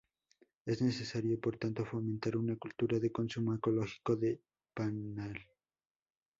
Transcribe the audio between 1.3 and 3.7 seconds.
por tanto fomentar una cultura de consumo